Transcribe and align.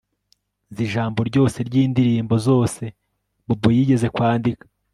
Nzi 0.71 0.81
ijambo 0.87 1.19
ryose 1.29 1.57
ryindirimbo 1.67 2.35
zose 2.47 2.83
Bobo 3.47 3.69
yigeze 3.77 4.07
kwandika 4.15 4.65